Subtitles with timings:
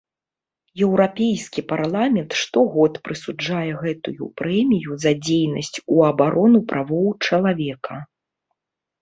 [0.85, 8.01] Еўрапейскі парламент штогод прысуджае гэтую прэмію за дзейнасць у абарону правоў чалавека.